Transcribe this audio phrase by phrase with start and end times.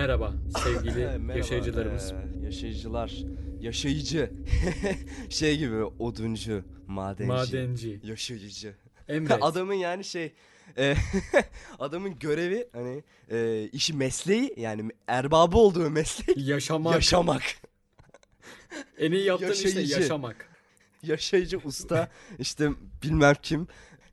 [0.00, 0.32] Merhaba
[0.64, 2.12] sevgili Merhaba, yaşayıcılarımız.
[2.12, 3.12] ee, yaşayıcılar.
[3.60, 4.30] Yaşayıcı.
[5.30, 7.28] şey gibi oduncu, madenci.
[7.28, 8.00] Madenci.
[8.04, 8.74] Yaşayıcı.
[9.08, 9.38] Emret.
[9.40, 10.32] Adamın yani şey
[10.78, 10.96] e,
[11.78, 16.94] adamın görevi hani e, işi mesleği yani erbabı olduğu meslek Yaşamak.
[16.94, 17.42] yaşamak.
[18.98, 20.00] en iyi yaptığın işte Yaşayıcı.
[20.00, 20.48] yaşamak.
[21.02, 22.08] Yaşayıcı usta
[22.38, 22.70] işte
[23.02, 23.66] bilmem kim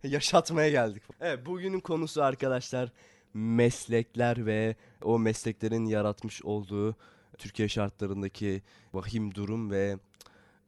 [0.03, 1.03] yaşatmaya geldik.
[1.21, 2.91] Evet bugünün konusu arkadaşlar
[3.37, 6.95] meslekler ve o mesleklerin yaratmış olduğu
[7.37, 8.61] Türkiye şartlarındaki
[8.93, 9.97] vahim durum ve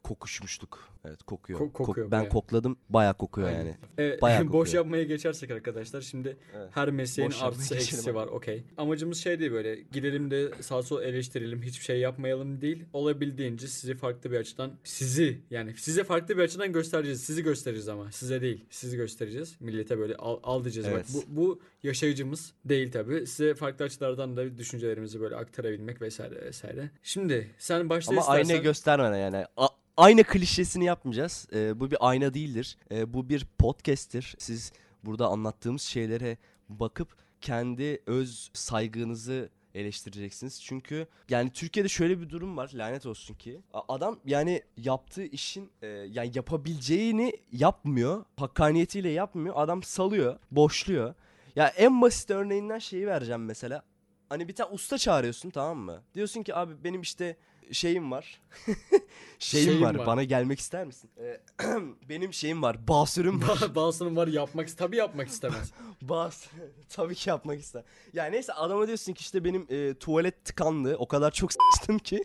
[0.03, 0.89] kokuşmuşluk.
[1.05, 1.59] Evet kokuyor.
[1.59, 2.29] Ko- kokuyor ben bayağı.
[2.29, 3.59] kokladım bayağı kokuyor Aynen.
[3.59, 3.75] yani.
[3.97, 4.73] Evet, Bayağı boş kokuyor.
[4.83, 6.69] yapmaya geçersek arkadaşlar şimdi Evet.
[6.73, 8.63] her mesleğin Boş artısı eksisi var okey.
[8.77, 12.83] Amacımız şey değil böyle gidelim de sağ sol eleştirelim hiçbir şey yapmayalım değil.
[12.93, 17.23] Olabildiğince sizi farklı bir açıdan sizi yani size farklı bir açıdan göstereceğiz.
[17.23, 19.55] Sizi göstereceğiz ama size değil sizi göstereceğiz.
[19.59, 20.89] Millete böyle al, al diyeceğiz.
[20.93, 21.05] Evet.
[21.15, 23.27] Bak bu, bu yaşayıcımız değil tabi.
[23.27, 26.89] Size farklı açılardan da düşüncelerimizi böyle aktarabilmek vesaire vesaire.
[27.03, 28.53] Şimdi sen başta Ama istersen.
[28.53, 29.45] ayna göstermeden yani.
[29.57, 31.47] A- ayna klişesini yapmayacağız.
[31.53, 32.77] Ee, bu bir ayna değildir.
[32.91, 34.35] Ee, bu bir podcast'tir.
[34.39, 34.71] Siz
[35.03, 36.37] burada anlattığımız şeylere
[36.69, 40.61] bakıp kendi öz saygınızı eleştireceksiniz.
[40.63, 43.61] Çünkü yani Türkiye'de şöyle bir durum var lanet olsun ki.
[43.73, 48.25] Adam yani yaptığı işin e, yani yapabileceğini yapmıyor.
[48.37, 49.55] Hakkaniyetiyle yapmıyor.
[49.57, 51.13] Adam salıyor, boşluyor.
[51.55, 53.83] Ya en basit örneğinden şeyi vereceğim mesela.
[54.29, 56.01] Hani bir tane usta çağırıyorsun tamam mı?
[56.13, 57.37] Diyorsun ki abi benim işte
[57.71, 58.41] şeyim var.
[59.39, 59.95] şeyim, Şeyim var.
[59.95, 60.07] var.
[60.07, 61.09] Bana gelmek ister misin?
[61.19, 61.41] Ee,
[62.09, 62.87] benim şeyim var.
[62.87, 63.47] Basürüm var.
[63.57, 65.71] Ba- Bazısının var yapmak tabi yapmak istemez.
[66.01, 66.45] Bas.
[66.89, 67.83] Tabii ki yapmak ister.
[68.13, 70.95] Ya neyse adama diyorsun ki işte benim e, tuvalet tıkandı.
[70.95, 72.23] O kadar çok s**tım ki.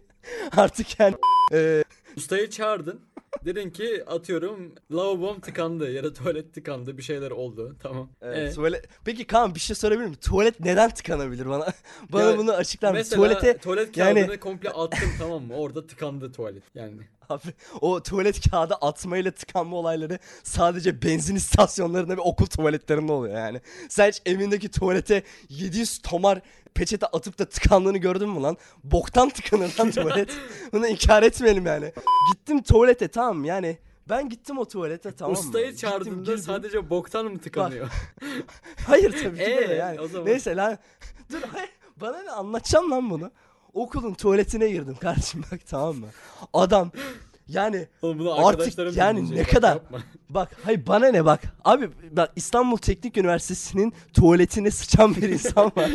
[0.57, 1.17] Artık yani
[1.53, 1.85] e,
[2.17, 3.01] Ustayı çağırdın.
[3.45, 7.77] Dedin ki atıyorum lavabom tıkandı ya da tuvalet tıkandı bir şeyler oldu.
[7.83, 8.11] Tamam.
[8.23, 8.89] evet, Ee, tuvalet...
[9.05, 10.15] Peki Kaan bir şey sorabilir miyim?
[10.21, 11.67] Tuvalet neden tıkanabilir bana?
[12.13, 13.17] bana Ya, bunu açıklar mısın?
[13.17, 15.55] Tuvalete tuvalet yani- kağıdını komple attım tamam mı?
[15.55, 16.95] Orada tıkandı tuvalet yani.
[17.29, 17.43] Abi
[17.81, 23.61] o tuvalet kağıdı atmayla tıkanma olayları sadece benzin istasyonlarında ve okul tuvaletlerinde oluyor yani.
[23.89, 26.41] Sen hiç evindeki tuvalete 700 tomar
[26.75, 28.57] peçete atıp da tıkandığını gördün mü lan?
[28.85, 30.31] Boktan tıkanır lan tuvalet.
[30.73, 31.93] Bunu inkar etmeyelim yani.
[32.33, 33.79] Gittim tuvalete tamam yani.
[34.09, 35.39] Ben gittim o tuvalete tamam mı?
[35.39, 36.39] Ustayı Gittim, girdim.
[36.39, 37.89] sadece boktan mı tıkanıyor?
[38.87, 40.01] Hayır tabii ki Ee, yani.
[40.01, 40.79] o zaman- Neyse lan.
[41.33, 41.71] Dur hayır.
[41.97, 43.31] Bana ne anlatacağım lan bunu.
[43.75, 46.07] Okulun tuvaletine girdim kardeşim bak tamam mı?
[46.53, 46.91] Adam
[47.49, 49.99] yani Oğlum bunu Artık arkadaşlarım yani dinleyecek, ne bak kadar- yapma.
[50.29, 51.41] Bak hayır bana ne bak.
[51.65, 55.91] Abi bak İstanbul Teknik Üniversitesi'nin tuvaletine sıçan bir insan var.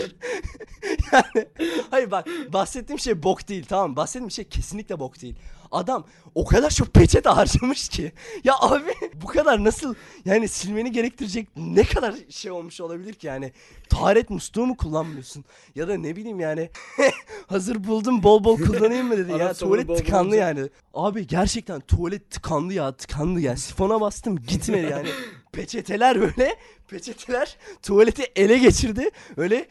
[1.12, 1.46] yani
[1.92, 3.96] hayır bak bahsettiğim şey bok değil tamam?
[3.96, 5.36] Bahsettiğim şey kesinlikle bok değil.
[5.72, 6.06] Adam
[6.36, 8.12] o kadar çok peçete harcamış ki.
[8.44, 13.52] Ya abi bu kadar nasıl yani silmeni gerektirecek ne kadar şey olmuş olabilir ki yani.
[13.90, 15.46] Taharet musluğu mu kullanmıyorsun?
[15.76, 16.70] Ya da ne bileyim yani
[17.48, 19.54] hazır buldum bol bol kullanayım mı dedi Adam ya.
[19.54, 20.58] sonra Tuvalet bol bol tıkandı olacak.
[20.58, 20.70] yani.
[20.94, 23.58] Abi gerçekten tuvalet tıkandı ya tıkandı ya.
[23.58, 25.10] Sifona bastım gitmedi yani.
[25.52, 26.56] Peçeteler böyle
[26.88, 29.10] peçeteler tuvaleti ele geçirdi.
[29.38, 29.68] Öyle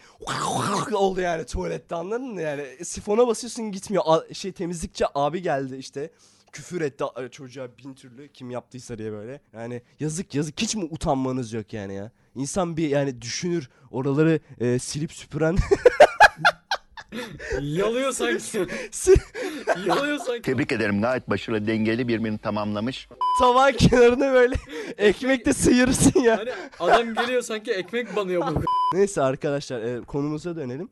[0.92, 2.84] oldu yani tuvalette anladın mı yani.
[2.84, 4.02] Sifona basıyorsun gitmiyor.
[4.06, 6.10] A- şey temizlikçi abi geldi işte.
[6.52, 9.40] Küfür etti çocuğa bin türlü kim yaptıysa diye böyle.
[9.52, 12.10] Yani yazık yazık hiç mi utanmanız yok yani ya.
[12.34, 15.56] İnsan bir yani düşünür oraları e, silip süpüren
[17.60, 18.58] Yalıyor sanki.
[19.86, 20.42] Yalıyor sanki.
[20.42, 23.08] Tebrik ederim gayet başarılı dengeli birbirini tamamlamış.
[23.40, 24.54] tavan kenarını böyle
[24.98, 26.38] ekmekle sıyırırsın ya.
[26.38, 28.62] Hani adam geliyor sanki ekmek banıyor bu.
[28.96, 30.88] Neyse arkadaşlar e, konumuza dönelim.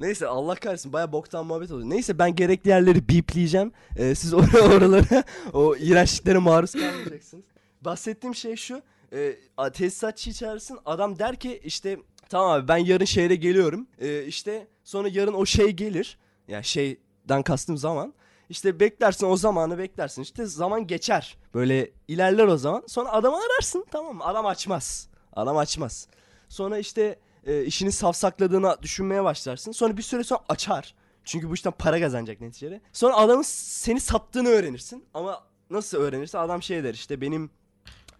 [0.00, 1.90] Neyse Allah kahretsin baya boktan muhabbet oldu.
[1.90, 3.72] Neyse ben gerekli yerleri bipleyeceğim.
[3.96, 7.44] E, siz or oralara o iğrençliklere maruz kalmayacaksınız.
[7.82, 8.82] Bahsettiğim şey şu.
[9.12, 9.36] E,
[9.72, 10.78] tesisatçıyı çağırırsın.
[10.86, 11.98] Adam der ki işte
[12.30, 13.86] tamam abi ben yarın şehre geliyorum.
[13.98, 16.18] E, işte sonra yarın o şey gelir.
[16.48, 18.14] Ya yani şeyden kastım zaman.
[18.48, 20.22] İşte beklersin o zamanı beklersin.
[20.22, 21.36] İşte zaman geçer.
[21.54, 22.82] Böyle ilerler o zaman.
[22.86, 24.24] Sonra adamı ararsın tamam mı?
[24.24, 25.08] Adam açmaz.
[25.32, 26.08] Adam açmaz.
[26.48, 29.72] Sonra işte e, işini safsakladığını düşünmeye başlarsın.
[29.72, 30.94] Sonra bir süre sonra açar.
[31.24, 32.80] Çünkü bu işten para kazanacak neticede.
[32.92, 35.04] Sonra adamın seni sattığını öğrenirsin.
[35.14, 37.50] Ama nasıl öğrenirse adam şey der işte benim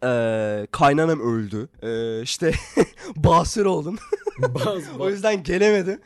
[0.04, 1.68] e, kaynanam öldü.
[1.82, 2.52] E, işte
[3.16, 3.98] basur oldum.
[4.38, 6.00] Bazı o yüzden gelemedim.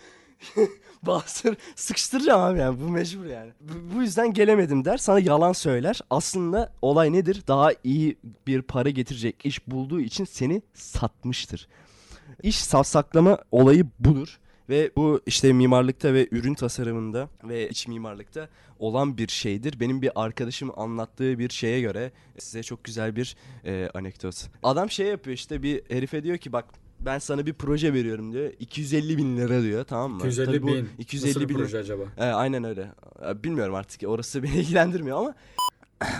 [1.02, 3.52] Basır sıkıştıracağım abi yani bu mecbur yani.
[3.60, 6.00] Bu, bu yüzden gelemedim der sana yalan söyler.
[6.10, 7.42] Aslında olay nedir?
[7.48, 11.68] Daha iyi bir para getirecek iş bulduğu için seni satmıştır.
[12.42, 14.38] İş savsaklama olayı budur.
[14.68, 18.48] Ve bu işte mimarlıkta ve ürün tasarımında ve iç mimarlıkta
[18.78, 19.80] olan bir şeydir.
[19.80, 24.34] Benim bir arkadaşım anlattığı bir şeye göre size çok güzel bir e, anekdot.
[24.62, 26.64] Adam şey yapıyor işte bir herife diyor ki bak
[27.04, 28.52] ben sana bir proje veriyorum diyor.
[28.58, 30.18] 250 bin lira diyor tamam mı?
[30.18, 30.88] 250 Tabii bin.
[30.98, 32.02] 250 Nasıl bin proje acaba?
[32.18, 32.90] E, aynen öyle.
[33.28, 35.34] E, bilmiyorum artık orası beni ilgilendirmiyor ama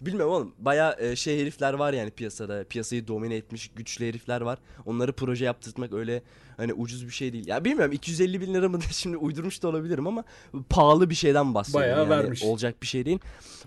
[0.00, 0.54] Bilmiyorum oğlum.
[0.58, 2.64] Baya e, şey herifler var yani piyasada.
[2.64, 4.58] Piyasayı domine etmiş güçlü herifler var.
[4.86, 6.22] Onları proje yaptırtmak öyle
[6.56, 7.46] hani ucuz bir şey değil.
[7.46, 10.24] Ya bilmiyorum 250 bin lira mı şimdi uydurmuş da olabilirim ama
[10.68, 11.90] pahalı bir şeyden bahsediyorum.
[11.90, 12.10] Bayağı yani.
[12.10, 12.42] vermiş.
[12.42, 13.18] Olacak bir şey değil.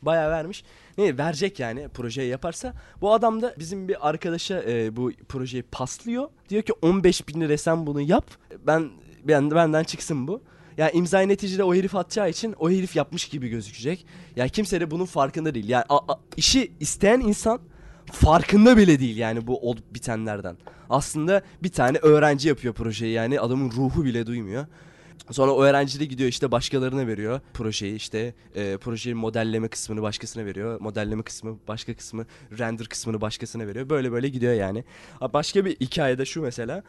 [0.02, 0.64] Bayağı vermiş.
[0.98, 2.74] Ne verecek yani projeyi yaparsa.
[3.02, 6.30] Bu adam da bizim bir arkadaşa e, bu projeyi paslıyor.
[6.50, 8.26] Diyor ki 15 bin lira sen bunu yap.
[8.68, 8.90] Ben,
[9.24, 10.42] ben benden çıksın bu.
[10.78, 14.06] Ya imzayı neticede o herif atacağı için o herif yapmış gibi gözükecek.
[14.36, 15.70] Ya kimse de bunun farkında değil.
[15.70, 17.60] Yani a- a- işi isteyen insan
[18.12, 20.58] farkında bile değil yani bu olup bitenlerden.
[20.90, 24.66] Aslında bir tane öğrenci yapıyor projeyi yani adamın ruhu bile duymuyor.
[25.32, 30.46] Sonra o öğrenci de gidiyor işte başkalarına veriyor projeyi işte e, projenin modelleme kısmını başkasına
[30.46, 30.80] veriyor.
[30.82, 32.26] Modelleme kısmı başka kısmı
[32.60, 33.90] render kısmını başkasına veriyor.
[33.90, 34.84] Böyle böyle gidiyor yani.
[35.22, 36.84] Başka bir hikayede şu mesela.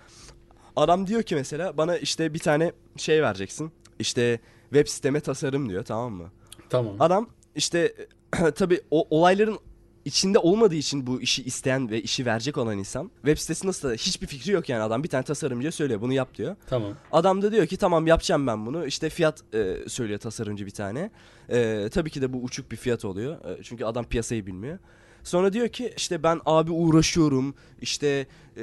[0.77, 3.73] Adam diyor ki mesela bana işte bir tane şey vereceksin.
[3.99, 4.41] İşte
[4.71, 6.31] web siteme tasarım diyor tamam mı?
[6.71, 6.97] Tamam.
[7.01, 7.95] Adam işte
[8.55, 9.59] tabi o olayların
[10.05, 14.27] içinde olmadığı için bu işi isteyen ve işi verecek olan insan web sitesi nasıl hiçbir
[14.27, 16.57] fikri yok yani adam bir tane tasarımcıya söylüyor bunu yap diyor.
[16.67, 16.93] Tamam.
[17.13, 18.87] Adam da diyor ki tamam yapacağım ben bunu.
[18.87, 21.11] İşte fiyat e, söylüyor tasarımcı bir tane.
[21.49, 23.45] E, tabii ki de bu uçuk bir fiyat oluyor.
[23.45, 24.79] E, çünkü adam piyasayı bilmiyor.
[25.25, 27.55] Sonra diyor ki işte ben abi uğraşıyorum.
[27.81, 28.27] İşte
[28.57, 28.63] e,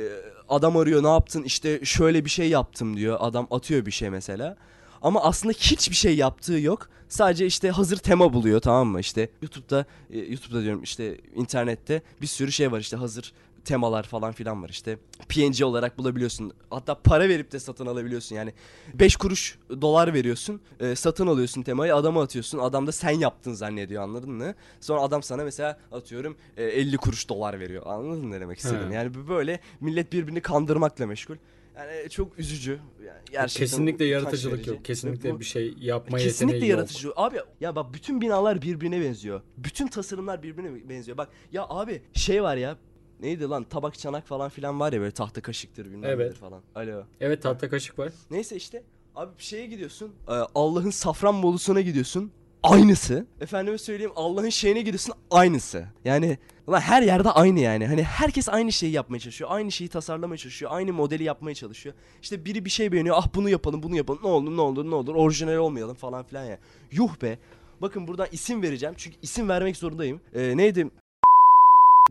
[0.50, 1.44] adam arıyor ne yaptın?
[1.44, 3.18] İşte şöyle bir şey yaptım diyor.
[3.20, 4.58] Adam atıyor bir şey mesela.
[5.02, 6.90] Ama aslında hiçbir şey yaptığı yok.
[7.10, 9.00] Sadece işte hazır tema buluyor tamam mı?
[9.00, 13.34] İşte YouTube'da e, YouTube'da diyorum işte internette bir sürü şey var işte hazır
[13.66, 14.98] temalar falan filan var işte.
[15.30, 16.54] PNG olarak bulabiliyorsun.
[16.70, 18.36] Hatta para verip de satın alabiliyorsun.
[18.36, 18.54] Yani
[18.94, 20.62] 5 kuruş dolar veriyorsun.
[20.80, 22.58] e, satın alıyorsun temayı adama atıyorsun.
[22.60, 24.54] Adam da sen yaptın zannediyor anladın mı?
[24.80, 27.84] Sonra adam sana mesela atıyorum e, 50 kuruş dolar veriyor.
[27.86, 28.90] Anladın mı ne demek istedim?
[28.90, 28.96] He.
[28.96, 31.36] Yani böyle millet birbirini kandırmakla meşgul.
[31.78, 32.72] Yani çok üzücü.
[33.06, 34.70] Yani gerçekten Kesinlikle yaratıcılık verici.
[34.70, 34.86] yok.
[34.86, 36.78] Kesinlikle Bu- bir şey yapma Kesinlikle yeteneği yok.
[36.80, 37.12] yaratıcı.
[37.16, 39.42] Abi ya bak bütün binalar birbirine benziyor.
[39.58, 41.18] Bütün tasarımlar birbirine benziyor.
[41.18, 42.78] Bak ya abi şey var ya
[43.22, 46.28] neydi lan tabak çanak falan filan var ya böyle tahta kaşıktır bilmem Evet.
[46.28, 46.62] nedir falan.
[46.76, 47.04] Alo.
[47.20, 48.10] Evet tahta kaşık var.
[48.32, 48.84] Neyse işte
[49.16, 50.12] abi bir şeye gidiyorsun.
[50.28, 52.32] e, Allah'ın Safranbolu'suna gidiyorsun.
[52.64, 53.26] Aynısı.
[53.42, 55.86] Efendime söyleyeyim Allah'ın şeyine gidiyorsun aynısı.
[56.06, 56.38] Yani
[56.68, 57.88] ulan her yerde aynı yani.
[57.88, 59.50] Hani herkes aynı şeyi yapmaya çalışıyor.
[59.54, 60.72] Aynı şeyi tasarlamaya çalışıyor.
[60.74, 61.96] Aynı modeli yapmaya çalışıyor.
[62.22, 63.16] İşte biri bir şey beğeniyor.
[63.20, 64.20] Ah bunu yapalım bunu yapalım.
[64.24, 65.16] Ne olur ne olur ne olur.
[65.16, 66.60] Orijinal olmayalım falan filan ya.
[66.92, 67.38] Yuh be.
[67.82, 68.96] Bakın buradan isim vereceğim.
[68.98, 70.22] Çünkü isim vermek zorundayım.
[70.34, 70.88] Ee, neydi?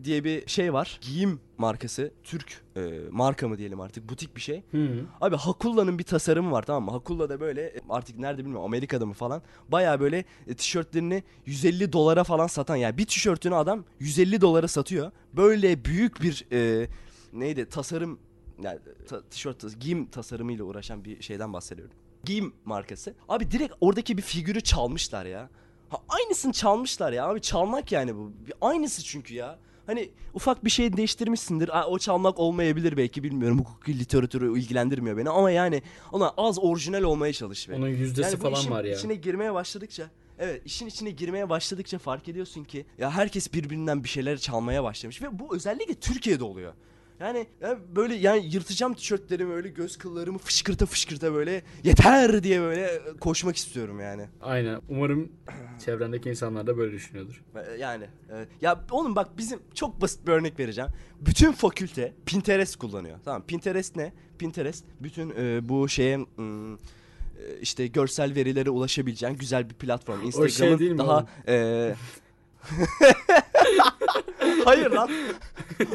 [0.03, 0.99] Diye bir şey var.
[1.01, 2.11] Giyim markası.
[2.23, 2.81] Türk e,
[3.11, 4.09] marka mı diyelim artık.
[4.09, 4.63] Butik bir şey.
[4.71, 4.87] Hı.
[5.21, 6.91] Abi Hakulla'nın bir tasarımı var tamam mı?
[6.91, 9.41] Hakulla da böyle e, artık nerede bilmiyorum Amerika'da mı falan.
[9.69, 15.11] Baya böyle e, tişörtlerini 150 dolara falan satan yani bir tişörtünü adam 150 dolara satıyor.
[15.33, 16.87] Böyle büyük bir e,
[17.33, 18.19] neydi tasarım
[18.63, 21.93] yani ta- tişört giyim tasarımıyla uğraşan bir şeyden bahsediyorum.
[22.23, 23.13] Giyim markası.
[23.29, 25.49] Abi direkt oradaki bir figürü çalmışlar ya.
[25.89, 28.31] Ha, aynısını çalmışlar ya abi çalmak yani bu.
[28.61, 29.59] Aynısı çünkü ya.
[29.85, 31.69] Hani ufak bir şey değiştirmişsindir.
[31.87, 33.59] O çalmak olmayabilir belki bilmiyorum.
[33.59, 35.81] Hukuki literatürü ilgilendirmiyor beni ama yani
[36.11, 37.75] ona az orijinal olmaya çalış be.
[37.75, 38.95] Onun yüzdesi Yani bu falan işin var ya.
[38.97, 44.09] içine girmeye başladıkça Evet işin içine girmeye başladıkça fark ediyorsun ki ya herkes birbirinden bir
[44.09, 46.73] şeyler çalmaya başlamış ve bu özellikle Türkiye'de oluyor.
[47.21, 53.01] Yani ya böyle yani yırtacağım tişörtlerimi öyle göz kıllarımı fışkırta fışkırta böyle yeter diye böyle
[53.19, 54.25] koşmak istiyorum yani.
[54.41, 54.81] Aynen.
[54.89, 55.31] Umarım
[55.85, 57.41] çevrendeki insanlar da böyle düşünüyordur.
[57.55, 60.89] E, Yani e, ya oğlum bak bizim çok basit bir örnek vereceğim.
[61.21, 63.19] Bütün fakülte Pinterest kullanıyor.
[63.25, 64.13] Tamam Pinterest ne?
[64.39, 66.77] Pinterest bütün e, bu şeye hmm, e,
[67.61, 70.25] işte görsel verilere ulaşabileceğin güzel bir platform.
[70.25, 71.95] Instagram'ın şey değil mi daha e,
[74.65, 75.09] Hayır lan.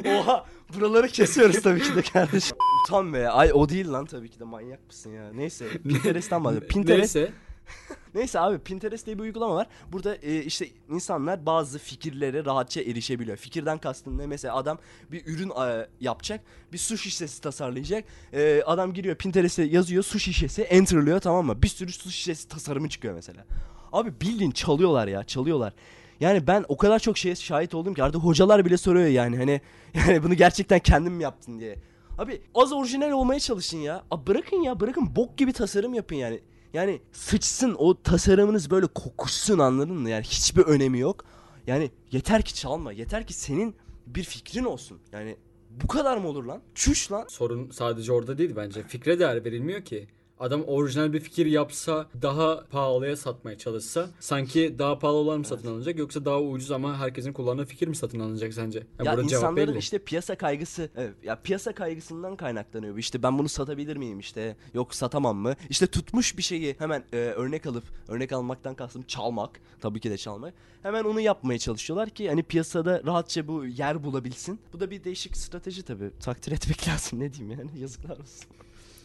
[0.07, 0.47] Oha.
[0.75, 2.57] Buraları kesiyoruz tabii ki de kardeşim.
[2.89, 3.29] Utan be.
[3.29, 5.33] Ay o değil lan tabii ki de manyak mısın ya.
[5.33, 5.69] Neyse.
[5.89, 6.69] Pinterest'ten bahsediyorum.
[6.69, 7.33] Pinterest Neyse.
[8.15, 9.67] Neyse abi Pinterest diye bir uygulama var.
[9.93, 13.37] Burada e, işte insanlar bazı fikirlere rahatça erişebiliyor.
[13.37, 14.27] Fikirden kastım ne?
[14.27, 14.79] Mesela adam
[15.13, 16.41] bir ürün e, yapacak.
[16.73, 18.05] Bir su şişesi tasarlayacak.
[18.33, 20.63] E, adam giriyor Pinterest'e yazıyor su şişesi.
[20.63, 21.63] Enter'lıyor tamam mı?
[21.63, 23.45] Bir sürü su şişesi tasarımı çıkıyor mesela.
[23.93, 25.73] Abi bildiğin çalıyorlar ya çalıyorlar.
[26.21, 29.61] Yani ben o kadar çok şeye şahit oldum ki artık hocalar bile soruyor yani hani
[29.95, 31.79] yani bunu gerçekten kendin mi yaptın diye.
[32.19, 34.05] Abi az orijinal olmaya çalışın ya.
[34.11, 36.41] Abi bırakın ya bırakın bok gibi tasarım yapın yani.
[36.75, 40.11] Yani sıçsın o tasarımınız böyle kokuşsun anladın mı?
[40.11, 41.25] Yani hiçbir önemi yok.
[41.67, 42.93] Yani yeter ki çalma.
[42.93, 43.75] Yeter ki senin
[44.07, 44.99] bir fikrin olsun.
[45.13, 45.37] Yani
[45.71, 46.63] bu kadar mı olur lan?
[46.75, 47.25] Çüş lan.
[47.29, 48.83] Sorun sadece orada değil bence.
[48.83, 50.07] Fikre değer verilmiyor ki.
[50.41, 55.69] Adam orijinal bir fikir yapsa daha pahalıya satmaya çalışsa sanki daha pahalı olan mı satın
[55.69, 58.79] alınacak yoksa daha ucuz ama herkesin kullandığı fikir mi satın alınacak sence?
[58.79, 59.79] Yani Ya burada cevap insanların belli.
[59.79, 62.97] işte piyasa kaygısı, evet, ya piyasa kaygısından kaynaklanıyor.
[62.99, 65.55] İşte ben bunu satabilir miyim işte, yok satamam mı?
[65.71, 70.17] İşte tutmuş bir şeyi hemen e, örnek alıp, örnek almaktan kastım çalmak, tabii ki de
[70.19, 70.55] çalmak.
[70.83, 74.61] Hemen onu yapmaya çalışıyorlar ki hani piyasada rahatça bu yer bulabilsin.
[74.73, 76.11] Bu da bir değişik strateji tabii.
[76.21, 78.47] Takdir etmek lazım ne diyeyim yani yazıklar olsun.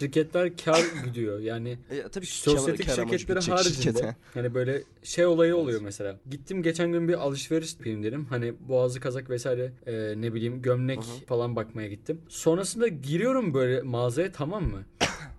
[0.01, 1.77] Şirketler kar gidiyor yani.
[1.89, 4.15] E, tabii Sosyetik kar şirketleri haricinde şirkete.
[4.33, 6.19] hani böyle şey olayı oluyor mesela.
[6.29, 8.25] Gittim geçen gün bir alışveriş yapayım dedim.
[8.29, 12.21] Hani boğazı kazak vesaire e, ne bileyim gömlek falan bakmaya gittim.
[12.29, 14.83] Sonrasında giriyorum böyle mağazaya tamam mı?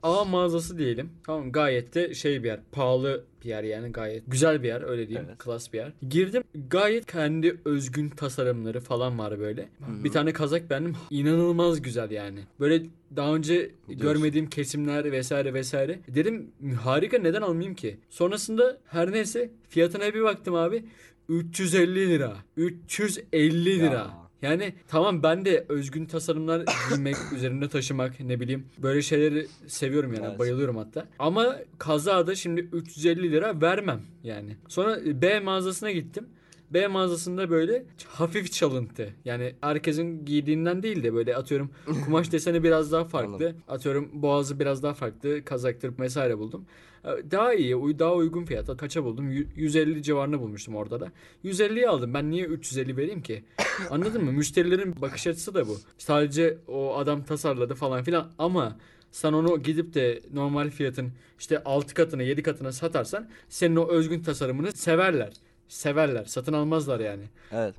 [0.03, 1.11] A mağazası diyelim.
[1.27, 2.61] Tamam gayet de şey bir yer.
[2.73, 4.23] Pahalı bir yer yani gayet.
[4.27, 5.27] Güzel bir yer öyle diyeyim.
[5.29, 5.39] Evet.
[5.39, 5.93] Klas bir yer.
[6.11, 9.69] Girdim gayet kendi özgün tasarımları falan var böyle.
[10.05, 10.97] Bir tane kazak beğendim.
[11.11, 12.41] İnanılmaz güzel yani.
[12.61, 12.83] Böyle
[13.17, 15.99] daha önce görmediğim kesimler vesaire vesaire.
[16.09, 16.51] Dedim
[16.83, 17.97] harika neden almayayım ki?
[18.11, 20.85] Sonrasında her neyse fiyatına bir baktım abi.
[21.29, 22.37] 350 lira.
[22.57, 23.85] 350 lira.
[23.95, 24.22] Ya.
[24.43, 30.27] Yani tamam ben de özgün tasarımlar giymek, üzerinde taşımak ne bileyim böyle şeyleri seviyorum yani
[30.29, 30.39] Evet.
[30.39, 31.07] bayılıyorum hatta.
[31.19, 34.57] Ama kazada şimdi 350 lira vermem yani.
[34.69, 36.27] Sonra B mağazasına gittim.
[36.75, 39.11] B mağazasında böyle hafif çalıntı.
[39.25, 41.71] Yani herkesin giydiğinden değil de böyle atıyorum
[42.05, 43.55] kumaş deseni biraz daha farklı.
[43.69, 45.45] Atıyorum boğazı biraz daha farklı.
[45.45, 46.65] Kazaktır vesaire buldum.
[47.05, 48.77] Ee, Daha iyi, daha uygun fiyata.
[48.77, 49.33] Kaça buldum?
[49.33, 51.13] Yü- 150 civarında bulmuştum orada da.
[51.45, 52.15] 150'ye aldım.
[52.15, 53.45] Ben niye 350 vereyim ki?
[53.91, 54.33] Anladın mı?
[54.33, 55.77] Müşterilerin bakış açısı da bu.
[55.99, 58.77] Sadece o adam tasarladı falan filan ama
[59.11, 64.23] sen onu gidip de normal fiyatın işte 6 katına 7 katına satarsan senin o özgün
[64.23, 65.33] tasarımını severler.
[65.73, 66.25] Severler.
[66.25, 67.23] Satın almazlar yani.
[67.53, 67.75] Evet.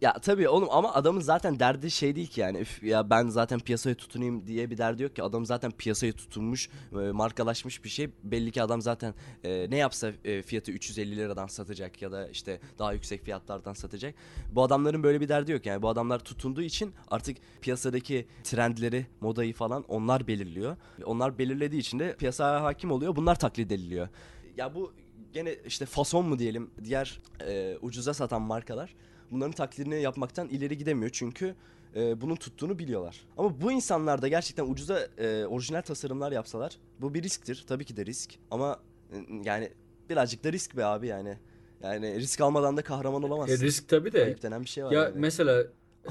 [0.00, 3.60] Ya tabii oğlum ama adamın zaten derdi şey değil ki yani üf, ya ben zaten
[3.60, 8.10] piyasaya tutunayım diye bir derdi yok ki adam zaten piyasaya tutunmuş e, markalaşmış bir şey
[8.22, 12.60] belli ki adam zaten e, ne yapsa e, fiyatı 350 liradan satacak ya da işte
[12.78, 14.14] daha yüksek fiyatlardan satacak
[14.52, 19.54] bu adamların böyle bir derdi yok yani bu adamlar tutunduğu için artık piyasadaki trendleri modayı
[19.54, 24.08] falan onlar belirliyor onlar belirlediği için de piyasaya hakim oluyor bunlar taklit ediliyor
[24.56, 24.92] ya bu
[25.32, 28.94] gene işte fason mu diyelim diğer e, ucuza satan markalar
[29.30, 31.54] bunların taklidini yapmaktan ileri gidemiyor çünkü
[31.96, 33.20] e, bunun tuttuğunu biliyorlar.
[33.36, 37.64] Ama bu insanlar da gerçekten ucuza e, orijinal tasarımlar yapsalar bu bir risktir.
[37.68, 38.80] Tabii ki de risk ama
[39.12, 39.72] e, yani
[40.10, 41.38] birazcık da risk be abi yani.
[41.82, 43.60] Yani risk almadan da kahraman E, olamazsın.
[43.66, 44.24] risk tabii de.
[44.24, 44.92] Ayıp denen bir şey var.
[44.92, 45.12] Ya yani.
[45.16, 46.10] mesela e,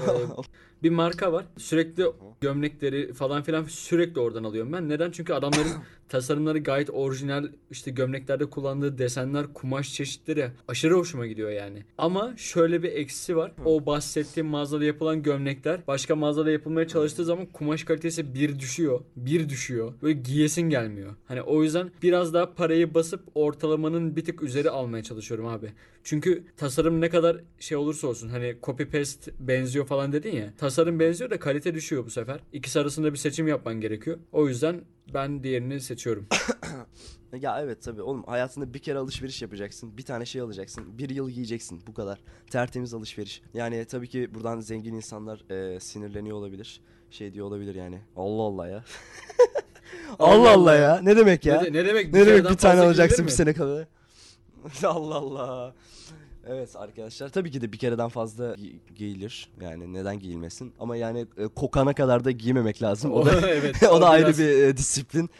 [0.82, 1.46] bir marka var.
[1.56, 2.04] Sürekli
[2.40, 4.88] gömlekleri falan filan sürekli oradan alıyorum ben.
[4.88, 5.10] Neden?
[5.10, 5.72] Çünkü adamların
[6.08, 7.48] tasarımları gayet orijinal.
[7.70, 11.84] İşte gömleklerde kullandığı desenler, kumaş çeşitleri aşırı hoşuma gidiyor yani.
[11.98, 13.52] Ama şöyle bir eksisi var.
[13.64, 19.00] O bahsettiğim mağazada yapılan gömlekler başka mağazada yapılmaya çalıştığı zaman kumaş kalitesi bir düşüyor.
[19.16, 19.92] Bir düşüyor.
[20.02, 21.14] Böyle giyesin gelmiyor.
[21.28, 25.72] Hani o yüzden biraz daha parayı basıp ortalamanın bir tık üzeri almaya çalışıyorum abi.
[26.04, 30.54] Çünkü tasarım ne kadar şey olursa olsun hani copy paste benziyor falan dedin ya.
[30.70, 32.40] Tasarım benziyor da kalite düşüyor bu sefer.
[32.52, 34.18] İkisi arasında bir seçim yapman gerekiyor.
[34.32, 34.84] O yüzden
[35.14, 36.26] ben diğerini seçiyorum.
[37.40, 39.96] Ya evet tabii oğlum hayatında bir kere alışveriş yapacaksın.
[39.96, 40.98] Bir tane şey alacaksın.
[40.98, 41.82] Bir yıl giyeceksin.
[41.86, 42.20] Bu kadar.
[42.50, 43.42] Tertemiz alışveriş.
[43.54, 46.80] Yani tabii ki buradan zengin insanlar e, sinirleniyor olabilir.
[47.10, 47.98] Şey diyor olabilir yani.
[48.16, 48.84] Allah Allah ya.
[50.18, 51.00] Allah Allah ya.
[51.02, 51.60] Ne demek ya?
[51.60, 52.12] Ne, de- ne demek?
[52.12, 53.86] Ne demek bir tane alacaksın bir sene kadar?
[54.84, 55.74] Allah Allah.
[56.46, 59.48] Evet arkadaşlar tabii ki de bir kereden fazla gi- giyilir.
[59.60, 60.72] Yani neden giyilmesin?
[60.80, 63.12] Ama yani e, kokana kadar da giymemek lazım.
[63.12, 63.82] O da evet.
[63.90, 65.30] o da ayrı biraz- bir e, disiplin.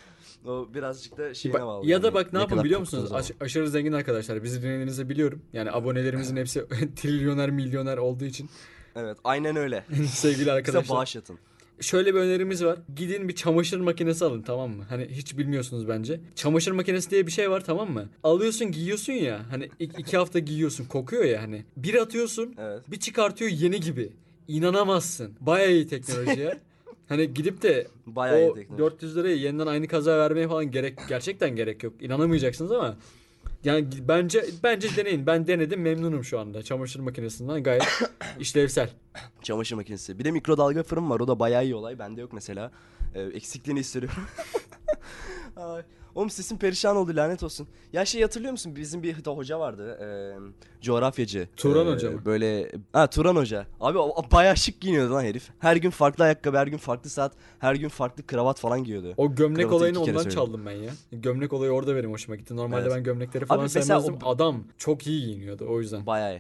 [0.46, 1.86] O birazcık da şeyine Ba- bağlı.
[1.86, 3.08] ya da yani bak ne, yapın kadar biliyor koktuğu musunuz?
[3.08, 3.20] zaman.
[3.20, 4.42] Aş- aşırı zengin arkadaşlar.
[4.44, 5.42] Bizi dinlediğinizi biliyorum.
[5.52, 6.64] Yani abonelerimizin hepsi
[6.96, 8.50] trilyoner milyoner olduğu için.
[8.96, 9.84] Evet aynen öyle.
[10.08, 10.96] Sevgili Bize arkadaşlar.
[10.96, 11.38] bağış atın.
[11.80, 12.78] Şöyle bir önerimiz var.
[12.96, 14.84] Gidin bir çamaşır makinesi alın tamam mı?
[14.88, 16.20] Hani hiç bilmiyorsunuz bence.
[16.34, 18.08] Çamaşır makinesi diye bir şey var tamam mı?
[18.22, 19.40] Alıyorsun giyiyorsun ya.
[19.50, 21.64] Hani ik- iki hafta giyiyorsun kokuyor ya hani.
[21.76, 22.82] Bir atıyorsun Evet.
[22.90, 24.12] bir çıkartıyor yeni gibi.
[24.48, 25.32] İnanamazsın.
[25.40, 26.58] Bayağı iyi teknoloji ya.
[27.08, 28.82] Hani gidip de Bayağı o teknoloji.
[28.82, 31.94] 400 liraya yeniden aynı kaza vermeye falan gerek gerçekten gerek yok.
[32.00, 32.96] İnanamayacaksınız ama
[33.64, 35.26] yani bence bence deneyin.
[35.26, 36.62] Ben denedim memnunum şu anda.
[36.62, 37.82] Çamaşır makinesinden gayet
[38.40, 38.90] işlevsel.
[39.42, 40.18] Çamaşır makinesi.
[40.18, 41.20] Bir de mikrodalga fırın var.
[41.20, 41.98] O da bayağı iyi olay.
[41.98, 42.72] Bende yok mesela.
[43.14, 44.22] Ee, eksikliğini hissediyorum.
[46.14, 47.68] Oğlum sesin perişan oldu lanet olsun.
[47.92, 48.76] Ya şey hatırlıyor musun?
[48.76, 49.98] Bizim bir hoca vardı.
[50.02, 50.08] E,
[50.82, 51.48] coğrafyacı.
[51.56, 52.24] Turan Ee, Hoca mı?
[52.24, 53.66] Böyle ha Turan Hoca.
[53.80, 55.48] Abi o, o bayağı şık giyiniyordu lan herif.
[55.58, 59.14] Her gün farklı ayakkabı, her gün farklı saat, her gün farklı kravat falan giyiyordu.
[59.16, 60.30] O gömlek Kravatı olayını ondan söyledim.
[60.30, 60.90] çaldım ben ya.
[61.12, 62.56] Gömlek olayı orada benim hoşuma gitti.
[62.56, 62.92] Normalde Evet.
[62.96, 64.18] ben gömlekleri falan Abi sevmezdim.
[64.24, 66.06] Adam çok iyi giyiniyordu o yüzden.
[66.06, 66.38] Bayağı.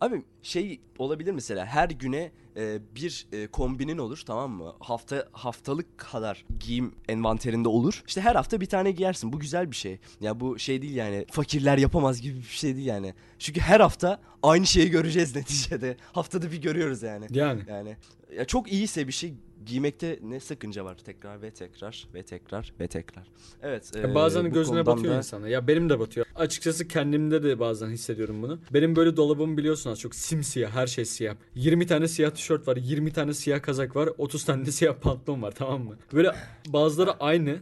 [0.00, 4.74] Abi şey olabilir mesela her güne e, bir e, kombinin olur tamam mı?
[4.80, 8.02] Hafta haftalık kadar giyim envanterinde olur.
[8.06, 9.32] İşte her hafta bir tane giyersin.
[9.32, 9.98] Bu güzel bir şey.
[10.20, 13.14] Ya bu şey değil yani fakirler yapamaz gibi bir şey değil yani.
[13.38, 15.96] Çünkü her hafta aynı şeyi göreceğiz neticede.
[16.12, 17.26] Haftada bir görüyoruz yani.
[17.30, 17.62] Yani.
[17.68, 17.96] Yani
[18.36, 19.34] ya çok iyiyse bir şey
[19.66, 23.24] giymekte ne sakınca var tekrar ve tekrar ve tekrar ve tekrar.
[23.62, 23.92] Evet.
[23.96, 25.48] E, bazen bu gözüne batıyor da- insana.
[25.48, 26.26] Ya benim de batıyor.
[26.34, 28.58] Açıkçası kendimde de bazen hissediyorum bunu.
[28.74, 30.70] Benim böyle dolabım biliyorsun az çok simsiyah.
[30.70, 31.34] Her şey siyah.
[31.54, 32.76] 20 tane siyah tişört var.
[32.76, 34.08] 20 tane siyah kazak var.
[34.18, 35.96] 30 tane de siyah pantolon var tamam mı?
[36.12, 36.32] Böyle
[36.66, 37.58] bazıları aynı.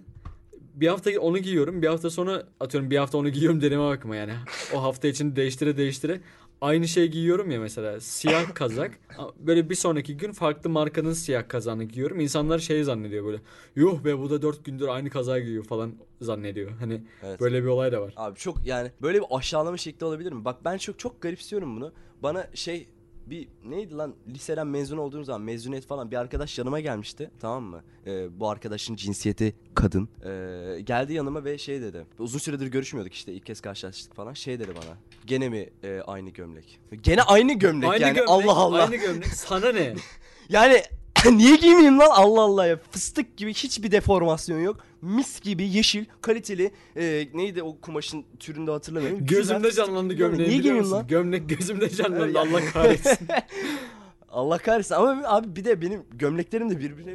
[0.75, 1.83] Bir hafta onu giyiyorum.
[1.83, 4.33] Bir hafta sonra atıyorum bir hafta onu giyiyorum deneme bakma yani.
[4.75, 6.21] O hafta içinde değiştire değiştire.
[6.61, 8.99] Aynı şey giyiyorum ya mesela siyah kazak.
[9.39, 12.21] Böyle bir sonraki gün farklı markanın siyah kazağını giyiyorum.
[12.21, 13.41] İnsanlar şey zannediyor böyle.
[13.77, 16.71] Yuh be bu da 4 gündür aynı kazağı giyiyor falan zannediyor.
[16.71, 17.41] Hani Evet.
[17.41, 18.13] böyle bir olay da var.
[18.17, 20.45] Abi çok yani böyle bir aşağılama şekli olabilir mi?
[20.45, 21.93] Bak ben çok çok garipsiyorum bunu.
[22.23, 22.89] Bana şey
[23.31, 27.83] bir neydi lan liseden mezun olduğum zaman mezuniyet falan bir arkadaş yanıma gelmişti tamam mı?
[28.07, 30.09] Ee, bu arkadaşın cinsiyeti kadın.
[30.25, 32.07] Ee, geldi yanıma ve şey dedi.
[32.19, 34.33] Uzun süredir görüşmüyorduk işte ilk kez karşılaştık falan.
[34.33, 34.97] Şey dedi bana.
[35.27, 36.81] Gene mi e, aynı gömlek?
[37.03, 38.83] Gene aynı gömlek Aynı yani gömlek, Allah Allah.
[38.83, 39.27] Aynı gömlek.
[39.27, 39.95] Sana ne?
[40.49, 40.83] Yani
[41.33, 42.79] niye giymeyeyim lan Allah Allah ya.
[42.91, 44.77] Fıstık gibi hiçbir deformasyon yok.
[45.03, 46.71] Mis gibi yeşil, kaliteli.
[46.97, 49.19] e, neydi o kumaşın türünde hatırlamıyorum.
[49.19, 50.97] Güzel Gözümde fıstık canlandı gömleği Niye biliyor giymeyeyim musun?
[50.97, 51.07] lan?
[51.07, 52.39] Gömlek gözümde canlandı.
[52.39, 53.29] Allah kahretsin.
[54.31, 57.15] Allah kahretsin ama abi bir de benim gömleklerim de birbirine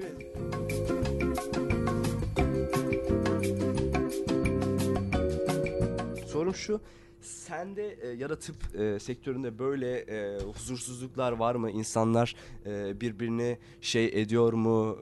[6.32, 6.82] Sorum şu
[7.26, 11.72] sende e, ya da tıp e, sektöründe böyle e, huzursuzluklar var mı?
[11.72, 14.98] İnsanlar e, birbirini şey ediyor mu?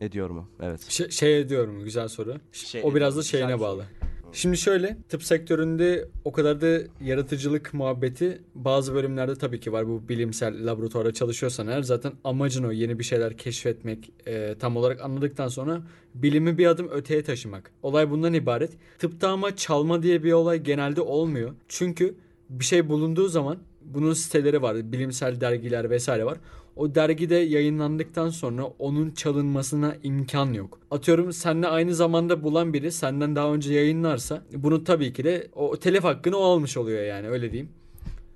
[0.00, 0.48] E, ediyor mu?
[0.62, 0.80] Evet.
[0.90, 2.36] Şey, şey ediyorum güzel soru.
[2.52, 3.82] Şey o biraz da şeyine bağlı.
[3.82, 3.97] soru.
[4.32, 9.88] Şimdi şöyle tıp sektöründe o kadar da yaratıcılık muhabbeti bazı bölümlerde tabii ki var.
[9.88, 15.00] Bu bilimsel laboratuvarda çalışıyorsan eğer zaten amacın o yeni bir şeyler keşfetmek e, tam olarak
[15.00, 15.82] anladıktan sonra
[16.14, 17.70] bilimi bir adım öteye taşımak.
[17.82, 18.70] Olay bundan ibaret.
[18.98, 21.54] Tıpta ama çalma diye bir olay genelde olmuyor.
[21.68, 22.14] Çünkü
[22.50, 24.92] bir şey bulunduğu zaman bunun siteleri var.
[24.92, 26.38] Bilimsel dergiler vesaire var.
[26.78, 30.78] O dergide yayınlandıktan sonra onun çalınmasına imkan yok.
[30.90, 35.76] Atıyorum seninle aynı zamanda bulan biri senden daha önce yayınlarsa bunu tabii ki de o
[35.76, 37.70] telif hakkını o almış oluyor yani öyle diyeyim.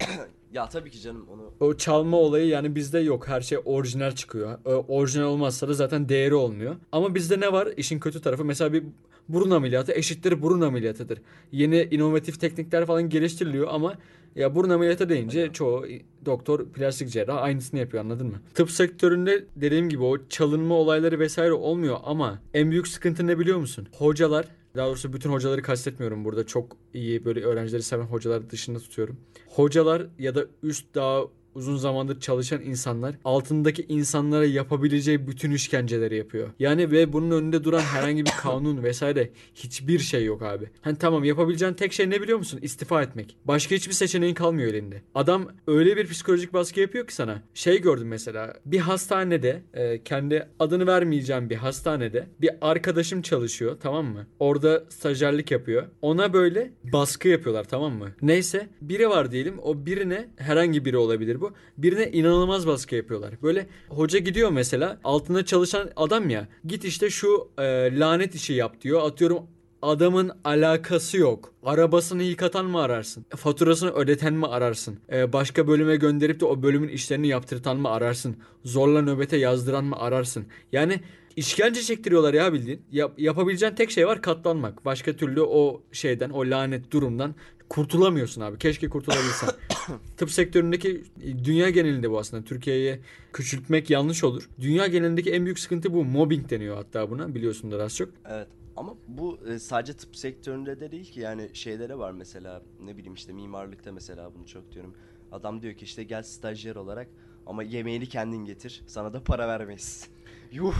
[0.52, 3.28] Ya tabii ki canım onu O çalma olayı yani bizde yok.
[3.28, 4.58] Her şey orijinal çıkıyor.
[4.64, 6.76] O, orijinal olmazsa da zaten değeri olmuyor.
[6.92, 7.68] Ama bizde ne var?
[7.76, 8.84] İşin kötü tarafı mesela bir
[9.28, 11.18] burun ameliyatı eşittir burun ameliyatıdır.
[11.52, 13.94] Yeni inovatif teknikler falan geliştiriliyor ama
[14.36, 15.86] ya burun ameliyatı deyince çoğu
[16.26, 18.40] doktor plastik cerrah aynısını yapıyor anladın mı?
[18.54, 23.58] Tıp sektöründe dediğim gibi o çalınma olayları vesaire olmuyor ama en büyük sıkıntı ne biliyor
[23.58, 23.88] musun?
[23.92, 26.46] Hocalar daha doğrusu bütün hocaları kastetmiyorum burada.
[26.46, 29.16] Çok iyi böyle öğrencileri seven hocalar dışında tutuyorum.
[29.48, 31.22] Hocalar ya da üst daha
[31.54, 36.48] uzun zamandır çalışan insanlar altındaki insanlara yapabileceği bütün işkenceleri yapıyor.
[36.58, 40.70] Yani ve bunun önünde duran herhangi bir kanun vesaire hiçbir şey yok abi.
[40.80, 42.58] Hani tamam yapabileceğin tek şey ne biliyor musun?
[42.62, 43.36] İstifa etmek.
[43.44, 45.02] Başka hiçbir seçeneğin kalmıyor elinde.
[45.14, 47.42] Adam öyle bir psikolojik baskı yapıyor ki sana.
[47.54, 54.06] Şey gördüm mesela bir hastanede e, kendi adını vermeyeceğim bir hastanede bir arkadaşım çalışıyor tamam
[54.06, 54.26] mı?
[54.38, 55.86] Orada stajyerlik yapıyor.
[56.02, 58.08] Ona böyle baskı yapıyorlar tamam mı?
[58.22, 61.52] Neyse biri var diyelim o birine herhangi biri olabilir bu.
[61.78, 63.34] Birine inanılmaz baskı yapıyorlar.
[63.42, 68.80] Böyle hoca gidiyor mesela altında çalışan adam ya git işte şu e, lanet işi yap
[68.80, 69.02] diyor.
[69.02, 69.46] Atıyorum
[69.82, 71.52] Adamın alakası yok.
[71.62, 73.24] Arabasını yıkatan mı ararsın?
[73.36, 75.00] Faturasını ödeten mi ararsın?
[75.12, 78.36] Ee, başka bölüme gönderip de o bölümün işlerini yaptırtan mı ararsın?
[78.64, 80.46] Zorla nöbete yazdıran mı ararsın?
[80.72, 81.00] Yani
[81.36, 82.82] işkence çektiriyorlar ya bildiğin.
[82.92, 84.84] Yap- yapabileceğin tek şey var katlanmak.
[84.84, 87.34] Başka türlü o şeyden, o lanet durumdan
[87.72, 88.58] kurtulamıyorsun abi.
[88.58, 89.48] Keşke kurtulabilsen.
[90.16, 91.04] Tıp sektöründeki
[91.44, 92.44] dünya genelinde bu aslında.
[92.44, 93.00] Türkiye'ye
[93.32, 94.48] küçültmek yanlış olur.
[94.60, 96.04] Dünya genelindeki en büyük sıkıntı bu.
[96.04, 97.34] Mobbing deniyor hatta buna.
[97.34, 98.08] Biliyorsundur az çok.
[98.28, 98.48] Evet.
[98.76, 103.14] Ama bu e, sadece tıp sektöründe de değil ki yani şeylere var mesela ne bileyim
[103.14, 104.94] işte mimarlıkta mesela bunu çok diyorum.
[105.32, 107.08] Adam diyor ki işte gel stajyer olarak
[107.46, 110.08] ama yemeğini kendin getir sana da para vermeyiz.
[110.52, 110.76] Yuh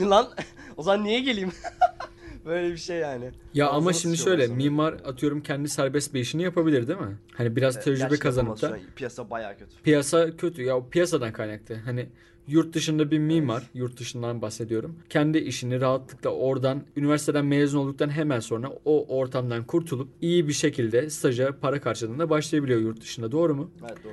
[0.00, 0.28] lan
[0.76, 1.52] o zaman niye geleyim?
[2.46, 3.30] Böyle bir şey yani.
[3.54, 4.56] Ya ama Ağzına şimdi sıçıyorlar şöyle sonra.
[4.56, 7.18] mimar atıyorum kendi serbest bir işini yapabilir değil mi?
[7.34, 8.78] Hani biraz Evet, tecrübe gerçekten kazanıp da.
[8.96, 9.82] Piyasa bayağı kötü.
[9.82, 11.74] piyasa kötü ya piyasadan kaynaklı.
[11.74, 12.08] Hani
[12.48, 14.96] yurt dışında bir mimar, yurt dışından bahsediyorum.
[15.08, 21.10] Kendi işini rahatlıkla oradan üniversiteden mezun olduktan hemen sonra o ortamdan kurtulup iyi bir şekilde
[21.10, 23.32] staja para karşılığında başlayabiliyor yurt dışında.
[23.32, 23.70] Doğru mu?
[23.80, 24.12] Evet doğru.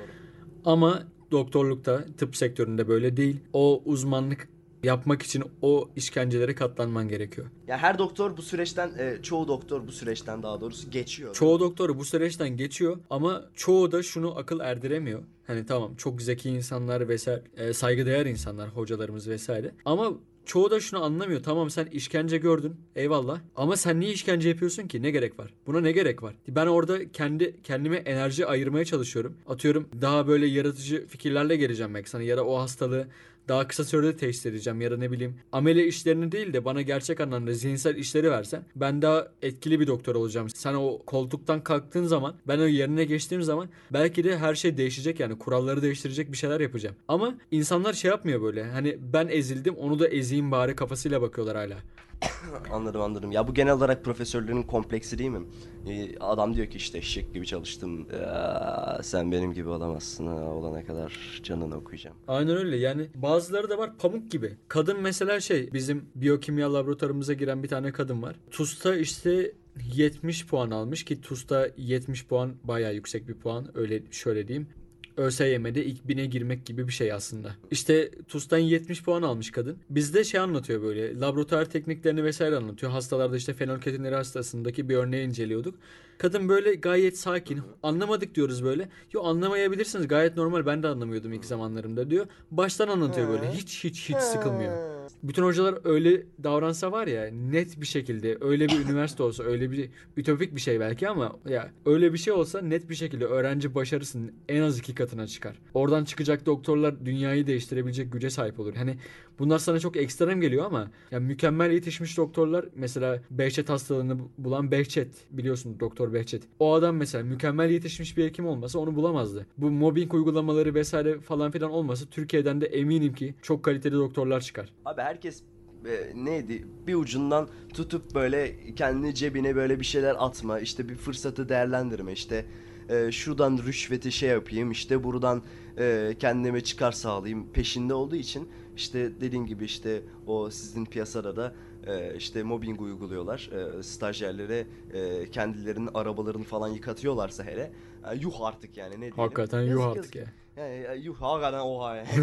[0.64, 3.36] Ama doktorlukta, tıp sektöründe böyle değil.
[3.52, 4.48] O uzmanlık
[4.84, 7.46] yapmak için o işkencelere katlanman gerekiyor.
[7.66, 11.34] Ya her doktor bu süreçten e, çoğu doktor bu süreçten daha doğrusu geçiyor.
[11.34, 15.22] Çoğu doktoru bu süreçten geçiyor ama çoğu da şunu akıl erdiremiyor.
[15.46, 19.70] Hani tamam çok zeki insanlar vesaire, e, saygıdeğer insanlar, hocalarımız vesaire.
[19.84, 20.12] Ama
[20.44, 21.42] çoğu da şunu anlamıyor.
[21.42, 22.76] Tamam sen işkence gördün.
[22.96, 23.40] Eyvallah.
[23.56, 25.02] Ama sen niye işkence yapıyorsun ki?
[25.02, 25.54] Ne gerek var?
[25.66, 26.34] Buna ne gerek var?
[26.48, 29.36] Ben orada kendi kendime enerji ayırmaya çalışıyorum.
[29.46, 33.08] Atıyorum daha böyle yaratıcı fikirlerle geleceğim belki sana ya da o hastalığı
[33.48, 37.20] daha kısa sürede teşhis edeceğim ya da ne bileyim amele işlerini değil de bana gerçek
[37.20, 40.48] anlamda zihinsel işleri versen ben daha etkili bir doktor olacağım.
[40.48, 45.20] Sen o koltuktan kalktığın zaman ben o yerine geçtiğim zaman belki de her şey değişecek
[45.20, 46.96] yani kuralları değiştirecek bir şeyler yapacağım.
[47.08, 51.76] Ama insanlar şey yapmıyor böyle hani ben ezildim onu da ezeyim bari kafasıyla bakıyorlar hala.
[52.72, 53.32] Anladım anladım.
[53.32, 55.40] Ya bu genel olarak profesörlerin kompleksi değil mi?
[55.88, 58.06] Ee, adam diyor ki işte eşek gibi çalıştım.
[58.12, 62.16] Ya, sen benim gibi olamazsın ha, olana kadar canını okuyacağım.
[62.28, 64.56] Aynen öyle yani bazıları da var pamuk gibi.
[64.68, 68.36] Kadın mesela şey bizim biyokimya laboratuvarımıza giren bir tane kadın var.
[68.50, 69.52] TUS'ta işte
[69.94, 74.68] 70 puan almış ki TUS'ta 70 puan bayağı yüksek bir puan öyle şöyle diyeyim.
[75.16, 77.50] ÖSYM'de ilk bine girmek gibi bir şey aslında.
[77.70, 79.76] İşte TUS'tan 70 puan almış kadın.
[79.90, 82.92] Bizde şey anlatıyor böyle laboratuvar tekniklerini vesaire anlatıyor.
[82.92, 85.74] Hastalarda işte fenolketinleri hastasındaki bir örneği inceliyorduk.
[86.18, 87.60] Kadın böyle gayet sakin.
[87.82, 88.88] Anlamadık diyoruz böyle.
[89.12, 92.26] Yo anlamayabilirsiniz gayet normal ben de anlamıyordum ilk zamanlarımda diyor.
[92.50, 94.93] Baştan anlatıyor böyle hiç hiç hiç sıkılmıyor.
[95.22, 99.90] Bütün hocalar öyle davransa var ya net bir şekilde öyle bir üniversite olsa öyle bir
[100.16, 104.32] ütopik bir şey belki ama ya öyle bir şey olsa net bir şekilde öğrenci başarısının
[104.48, 105.58] en az iki katına çıkar.
[105.74, 108.74] Oradan çıkacak doktorlar dünyayı değiştirebilecek güce sahip olur.
[108.74, 108.96] Hani
[109.38, 115.08] bunlar sana çok ekstrem geliyor ama ya mükemmel yetişmiş doktorlar mesela Behçet hastalığını bulan Behçet
[115.30, 116.42] biliyorsun doktor Behçet.
[116.58, 119.46] O adam mesela mükemmel yetişmiş bir hekim olmasa onu bulamazdı.
[119.58, 124.72] Bu mobbing uygulamaları vesaire falan filan olmasa Türkiye'den de eminim ki çok kaliteli doktorlar çıkar.
[124.84, 125.42] Abi herkes
[125.86, 131.48] e, neydi bir ucundan tutup böyle kendi cebine böyle bir şeyler atma işte bir fırsatı
[131.48, 132.46] değerlendirme işte
[132.88, 135.42] e, şuradan rüşveti şey yapayım işte buradan
[135.78, 141.54] e, kendime çıkar sağlayayım peşinde olduğu için işte dediğin gibi işte o sizin piyasada da
[141.86, 147.72] e, işte mobbing uyguluyorlar e, stajyerlere e, kendilerinin arabalarını falan yıkatıyorlarsa hele
[148.12, 149.16] e, yuh artık yani ne diyelim.
[149.16, 150.16] Hakikaten yuh Yazık, artık yazık.
[150.16, 150.43] ya.
[150.56, 152.04] Ya, yuh hakikaten oha ya.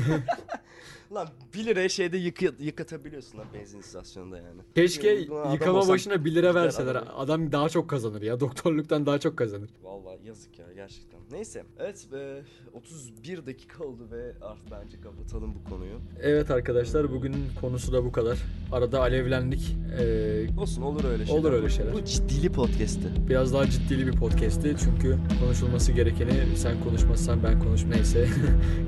[1.13, 4.62] Lan 1 liraya şeyde yıkı, yıkatabiliyorsun lan benzin istasyonunda yani.
[4.76, 6.96] Keşke adam yıkama olsam başına 1 lira verseler.
[6.96, 7.13] alırım.
[7.17, 8.39] Adam daha çok kazanır ya.
[8.39, 9.70] Doktorluktan daha çok kazanır.
[9.84, 11.20] Vallahi yazık ya gerçekten.
[11.32, 11.63] Neyse.
[11.80, 12.41] Evet e,
[12.74, 16.00] 31 dakika oldu ve artık bence kapatalım bu konuyu.
[16.22, 18.38] Evet arkadaşlar bugünün konusu da bu kadar.
[18.72, 19.76] Arada alevlendik.
[20.00, 21.39] Ee, Olsun olur öyle şeyler.
[21.39, 21.94] Olur öyle şeyler.
[21.94, 23.30] Bu ciddili podcast'ti.
[23.30, 24.76] biraz daha ciddili bir podcast'ti.
[24.84, 28.20] Çünkü konuşulması gerekeni sen konuşmazsan ben konuş neyse.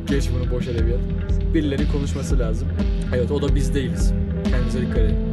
[0.08, 1.00] Geç bunu boş edebiyat.
[1.54, 2.68] Birilerinin konuşması lazım.
[3.16, 4.14] Evet o da biz değiliz.
[4.50, 5.33] Kendinize dikkat edin.